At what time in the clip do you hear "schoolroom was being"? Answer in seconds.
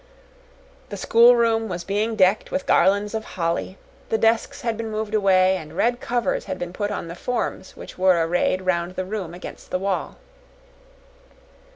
0.97-2.15